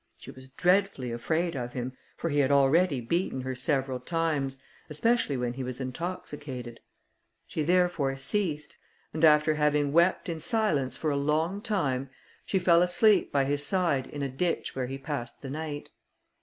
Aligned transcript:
She 0.17 0.31
was 0.31 0.49
dreadfully 0.49 1.11
afraid 1.11 1.55
of 1.55 1.73
him, 1.73 1.93
for 2.17 2.31
he 2.31 2.39
had 2.39 2.51
already 2.51 3.01
beaten 3.01 3.41
her 3.41 3.53
several 3.53 3.99
times, 3.99 4.57
especially 4.89 5.37
when 5.37 5.53
he 5.53 5.63
was 5.63 5.79
intoxicated; 5.79 6.79
she 7.45 7.61
therefore 7.61 8.17
ceased, 8.17 8.77
and 9.13 9.23
after 9.23 9.53
having 9.53 9.93
wept 9.93 10.27
in 10.27 10.39
silence 10.39 10.97
for 10.97 11.11
a 11.11 11.15
long 11.17 11.61
time, 11.61 12.09
she 12.47 12.57
fell 12.57 12.81
asleep 12.81 13.31
by 13.31 13.45
his 13.45 13.63
side 13.63 14.07
in 14.07 14.23
a 14.23 14.27
ditch 14.27 14.75
where 14.75 14.87
he 14.87 14.97
passed 14.97 15.43
the 15.43 15.51
night. 15.51 15.91